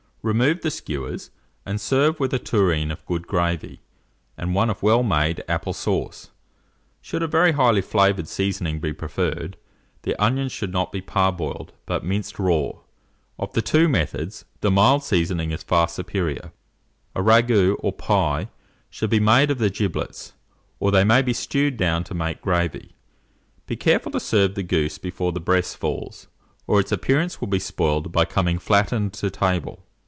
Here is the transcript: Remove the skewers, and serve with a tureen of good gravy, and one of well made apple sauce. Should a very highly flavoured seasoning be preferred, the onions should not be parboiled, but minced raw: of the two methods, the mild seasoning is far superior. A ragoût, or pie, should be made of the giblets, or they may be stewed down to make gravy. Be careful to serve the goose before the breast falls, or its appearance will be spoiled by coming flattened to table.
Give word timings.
Remove 0.23 0.61
the 0.61 0.69
skewers, 0.69 1.31
and 1.65 1.81
serve 1.81 2.19
with 2.19 2.31
a 2.31 2.37
tureen 2.37 2.91
of 2.91 3.03
good 3.07 3.25
gravy, 3.25 3.81
and 4.37 4.53
one 4.53 4.69
of 4.69 4.83
well 4.83 5.01
made 5.01 5.43
apple 5.47 5.73
sauce. 5.73 6.29
Should 7.01 7.23
a 7.23 7.27
very 7.27 7.53
highly 7.53 7.81
flavoured 7.81 8.27
seasoning 8.27 8.79
be 8.79 8.93
preferred, 8.93 9.57
the 10.03 10.13
onions 10.23 10.51
should 10.51 10.71
not 10.71 10.91
be 10.91 11.01
parboiled, 11.01 11.73
but 11.87 12.05
minced 12.05 12.37
raw: 12.37 12.69
of 13.39 13.51
the 13.53 13.63
two 13.63 13.89
methods, 13.89 14.45
the 14.59 14.69
mild 14.69 15.03
seasoning 15.03 15.49
is 15.49 15.63
far 15.63 15.87
superior. 15.87 16.51
A 17.15 17.21
ragoût, 17.23 17.77
or 17.79 17.91
pie, 17.91 18.49
should 18.91 19.09
be 19.09 19.19
made 19.19 19.49
of 19.49 19.57
the 19.57 19.71
giblets, 19.71 20.33
or 20.79 20.91
they 20.91 21.03
may 21.03 21.23
be 21.23 21.33
stewed 21.33 21.77
down 21.77 22.03
to 22.03 22.13
make 22.13 22.43
gravy. 22.43 22.93
Be 23.65 23.75
careful 23.75 24.11
to 24.11 24.19
serve 24.19 24.53
the 24.53 24.61
goose 24.61 24.99
before 24.99 25.31
the 25.31 25.39
breast 25.39 25.77
falls, 25.77 26.27
or 26.67 26.79
its 26.79 26.91
appearance 26.91 27.41
will 27.41 27.47
be 27.47 27.57
spoiled 27.57 28.11
by 28.11 28.25
coming 28.25 28.59
flattened 28.59 29.13
to 29.13 29.31
table. 29.31 29.83